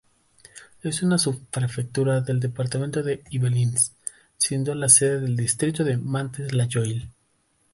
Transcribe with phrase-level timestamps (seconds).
[0.81, 3.93] Es una subprefectura del departamento de Yvelines,
[4.35, 7.07] siendo la sede del distrito de Mantes-la-Jolie.